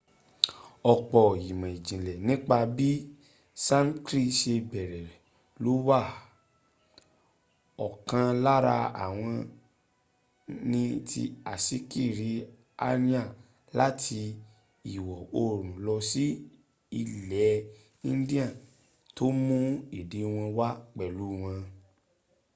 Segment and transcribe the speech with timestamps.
[0.91, 2.89] ọ̀pọ̀ ìmọ̀ ìjìnlẹ̀ nípa bí
[3.65, 5.11] sankrit se bẹ̀rẹ̀
[5.63, 6.01] ló wà
[7.87, 8.77] ọkàn lára
[9.17, 9.33] wọn
[10.69, 12.31] ni ti asíkiri
[12.89, 13.29] aryan
[13.79, 14.21] láti
[14.95, 16.25] ìwọ̀ oòrùn lọ sí
[17.01, 17.55] ilẹ̀
[18.11, 18.47] india
[19.15, 19.65] tó mún
[19.99, 21.59] èdè wọn wá pẹ̀lu wọn